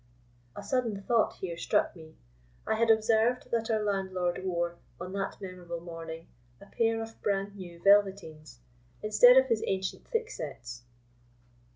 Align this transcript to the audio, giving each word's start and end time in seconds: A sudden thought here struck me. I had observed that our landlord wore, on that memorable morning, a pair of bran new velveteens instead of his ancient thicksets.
A 0.55 0.63
sudden 0.63 1.03
thought 1.03 1.33
here 1.33 1.57
struck 1.59 1.95
me. 1.95 2.15
I 2.65 2.73
had 2.73 2.89
observed 2.89 3.51
that 3.51 3.69
our 3.69 3.83
landlord 3.83 4.43
wore, 4.43 4.77
on 4.99 5.13
that 5.13 5.39
memorable 5.39 5.79
morning, 5.79 6.25
a 6.59 6.65
pair 6.65 6.99
of 7.03 7.21
bran 7.21 7.53
new 7.55 7.79
velveteens 7.83 8.57
instead 9.03 9.37
of 9.37 9.45
his 9.45 9.63
ancient 9.67 10.07
thicksets. 10.07 10.81